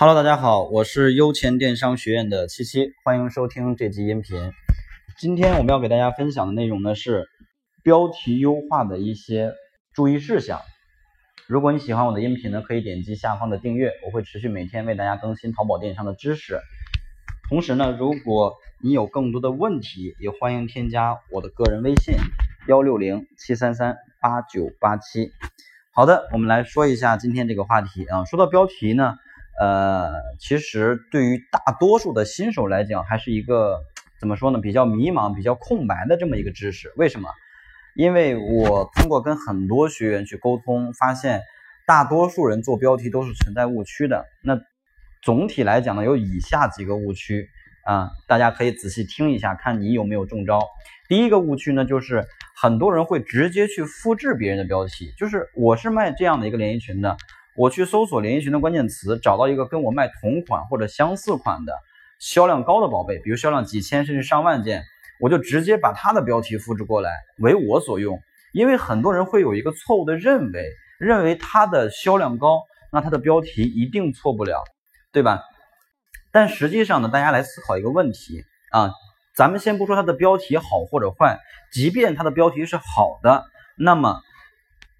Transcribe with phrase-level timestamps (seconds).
[0.00, 4.50] Hello，大家好，我是优钱电商学院的七七，欢迎收听这期音频。
[5.18, 7.28] 今天我们要给大家分享的内容呢是
[7.82, 9.52] 标题优化的一些
[9.92, 10.62] 注意事项。
[11.46, 16.58] 如果你喜欢我的音频呢，可以点击下方的订阅，我会持续每天为大家更新淘宝电商的知识。
[17.50, 22.14] 同时呢，如果你有更多的问题，也欢迎添加我的个人微信
[22.68, 25.30] 幺六零七三三八九八七。
[25.92, 28.24] 好的，我们来说一下今天这个话题啊。
[28.24, 29.18] 说到标题呢。
[29.60, 33.78] 呃，其实对于大多数的新手来讲，还是一个
[34.18, 34.58] 怎么说呢？
[34.58, 36.90] 比较迷茫、比较空白的这么一个知识。
[36.96, 37.28] 为什么？
[37.94, 41.42] 因为我通过跟很多学员去沟通，发现
[41.86, 44.24] 大多数人做标题都是存在误区的。
[44.42, 44.58] 那
[45.22, 47.46] 总体来讲呢，有以下几个误区
[47.84, 50.60] 啊，大家可以仔细听一下，看你有没有中招。
[51.06, 52.24] 第一个误区呢，就是
[52.56, 57.18] 很多人会直接去复制别人的标题，就是我是卖这样的一个连衣裙的。
[57.60, 61.74] 我去搜索连衣裙的关键词，找到一个跟我卖同款或者相似款的
[62.18, 64.82] 销量高的宝贝，比如销量几千甚至上万件，
[65.20, 68.18] 我就直接把它的标题复制过来为我所用。
[68.54, 74.64] 因为很多人会有一个错误的认为，认为它的销量高，那它的标题一定错不了，
[75.12, 75.42] 对吧？
[76.32, 78.90] 但实际上呢，大家来思考一个问题啊，
[79.36, 81.38] 咱们先不说它的标题好或者坏，
[81.70, 83.44] 即便它的标题是好的，
[83.76, 84.22] 那么。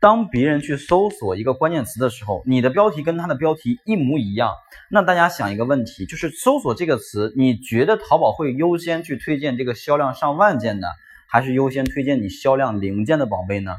[0.00, 4.54] 当别人去搜索一个关键词的时候，你的标题跟他的标题一模一样，
[4.90, 10.88] 那大家想一个问题，就是搜索这个词，你觉得淘宝会优先去推荐这个销量上万件的，
[11.28, 13.76] 还是优先推荐你销量零件的宝贝呢？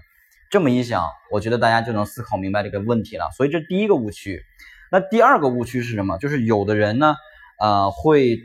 [0.52, 3.31] 这么一想，我觉得大家就能思考明白这个问题了。
[3.35, 4.44] 所以这第一个误区。
[4.91, 6.19] 那第二个误区是什么？
[6.19, 7.16] 就是有的人呢，
[7.59, 8.38] 呃，会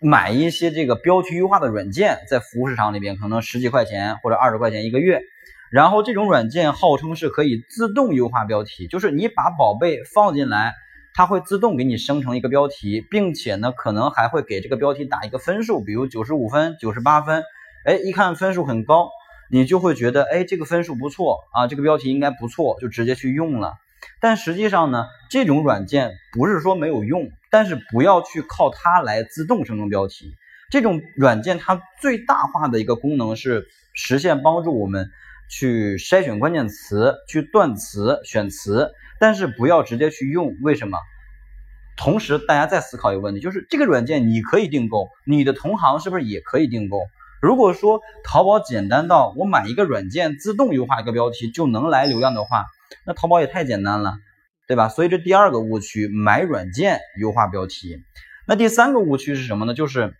[0.00, 5.20] 买一些这个标题优化的软件，在服务市场里边可能十几块钱或者二十块钱一个月。
[5.70, 10.74] 然后这种软件号称是可以自动优化标题，就是你把宝贝放进来，
[11.12, 17.42] 它会自动给你生成一个标题，并且呢，可能还会给这个标题打一个分数，比如九十五分、九十八分，
[17.84, 19.10] 哎，一看分数很高，
[19.50, 23.74] 你就会觉得，哎，这个分数不错啊，这个标题应该不错，就直接去用了。
[24.20, 30.34] 但实际上呢，这种软件不是说没有用，但是不要去靠它来自动生成标题。
[30.70, 35.10] 这种软件它最大化的一个功能是实现帮助我们。
[35.48, 38.90] 去筛选关键词，去断词、选词，
[39.20, 40.56] 但是不要直接去用。
[40.62, 40.98] 为什么？
[41.96, 46.98] 同时，大家再思考一个问题，就是这个软件你可以订购，你的同行是不是也可以订购？
[47.40, 52.66] 如果说淘宝简单到我买一个软件自动优化一个标题就能来流量的话，
[53.06, 54.16] 那淘宝也太简单了，
[54.66, 54.88] 对吧？
[54.88, 58.02] 所以这第二个误区，买软件优化标题。
[58.46, 59.74] 那第三个误区是什么呢？
[59.74, 60.14] 就是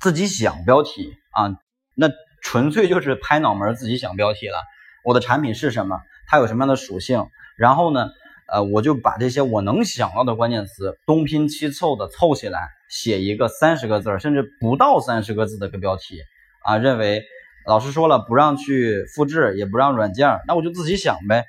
[0.00, 1.56] 自己想标题啊，
[1.94, 2.10] 那。
[2.42, 4.58] 纯粹就是拍脑门自己想标题了。
[5.04, 6.00] 我的产品是什么？
[6.26, 7.26] 它有什么样的属性？
[7.56, 8.08] 然后呢，
[8.52, 16.20] 呃，我就把这些我能想到的关键词东拼西凑的凑起来，写一个三十个字儿甚至不到三十个字的个标题
[16.62, 16.78] 啊。
[16.78, 17.24] 认为
[17.66, 21.44] 老师说了不让去复制，也不让软件，那我就自己想呗。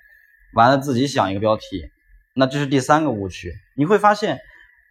[0.53, 1.89] 完了自己想一个标题，
[2.35, 3.53] 那这是第三个误区。
[3.75, 4.39] 你会发现。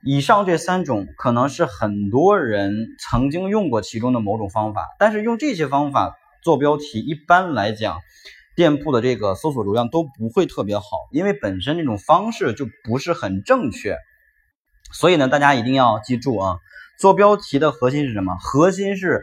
[0.03, 7.99] 以上这三种可能是很多人曾经用过其中的某种方法，但是用这些方法做标题，一般来讲，
[8.57, 13.97] 店铺的这个搜索流量都不会特别好，因为本身这种方式就不是很正确。
[14.93, 16.57] 所以呢，大家一定要记住啊，
[16.99, 18.35] 做标题的核心是什么？
[18.41, 19.23] 核心是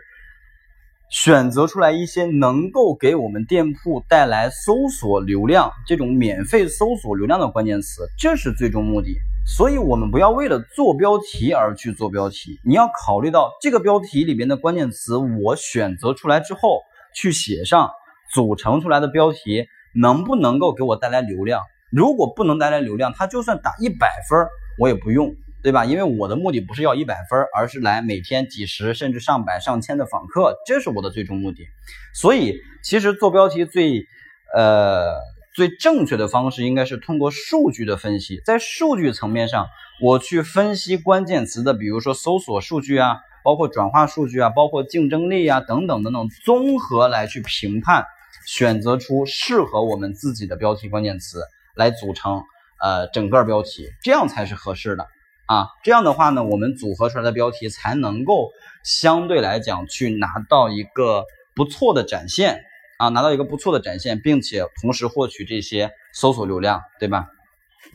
[1.09, 9.17] 选择出来一些能够给我们店铺带来搜索流量这种免费搜索流量的关键词，这是最终目的。
[9.49, 12.59] 所以，我们不要为了做标题而去做标题。
[12.65, 16.81] 你要考虑到这个标题里边的关键词，我选择出来之后
[17.15, 17.89] 去写上，
[18.33, 19.65] 组成出来的标题
[19.95, 21.61] 能不能够给我带来流量？
[21.89, 24.45] 如果不能带来流量，它就算打一百分，
[24.77, 25.33] 我也不用，
[25.63, 25.85] 对吧？
[25.85, 31.65] 因为我的目的不是要一百分，而是来每天几十甚至上百上千的访客，这是我的最终目的。
[32.13, 34.05] 所以，其实做标题最，
[34.53, 35.36] 呃。
[35.57, 39.65] 最正确的方式应该是通过数据的分析，在数据层面上，
[39.99, 48.05] 我去分析关键词的，比如说搜索数据啊，包括转化数据啊，包括竞争力啊等等等等，综合来去评判，
[48.45, 51.41] 选择出适合我们自己的标题关键词
[51.73, 52.43] 来组成
[52.79, 55.07] 呃整个标题，这样才是合适的
[55.47, 55.69] 啊。
[55.83, 58.51] 这样的话呢，我们组合出来的标题才能够
[58.83, 62.61] 相对来讲去拿到一个不错的展现。
[62.97, 67.27] 啊，拿到一个不错的展现，并且同时获取这些搜索流量，对吧？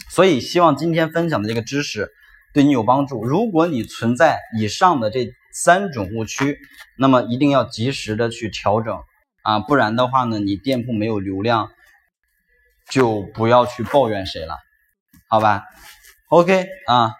[0.09, 2.11] 所以希望今天分享的这个知识
[2.55, 3.25] 对你有帮助。
[3.25, 6.59] 如果你存在以上的这三种误区，
[6.97, 8.99] 那么一定要及时的去调整
[9.43, 11.71] 啊，不然的话呢，你店铺没有流量，
[12.89, 14.57] 就不要去抱怨谁了，
[15.29, 15.65] 好吧
[16.29, 17.13] ？OK 啊，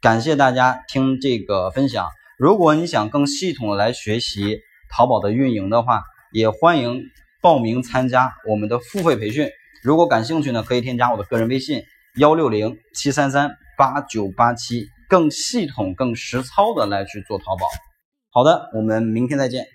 [0.00, 2.08] 感谢大家听这个分享。
[2.38, 4.60] 如果你想更系统的来学习
[4.90, 7.02] 淘宝的运营的话，也欢迎
[7.42, 9.48] 报名参加我们的付费培训。
[9.82, 11.82] 如果感兴趣呢，可以添加我的个人微信
[12.16, 17.66] 幺六零七三三八九八七，更系统、更实操的来去做淘宝。
[18.30, 19.66] 好的，我们明天再见。